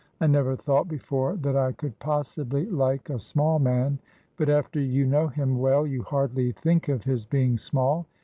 I 0.19 0.25
never 0.25 0.55
thought 0.55 0.87
before 0.87 1.35
that 1.35 1.55
I 1.55 1.73
could 1.73 1.99
possibly 1.99 2.65
like 2.65 3.11
a 3.11 3.19
small 3.19 3.59
man, 3.59 3.99
but 4.35 4.49
after 4.49 4.79
you 4.81 5.05
know 5.05 5.27
him 5.27 5.59
well 5.59 5.85
you 5.85 6.01
hardly 6.01 6.53
think 6.53 6.87
of 6.89 7.03
his 7.03 7.27
being 7.27 7.55
small. 7.55 8.07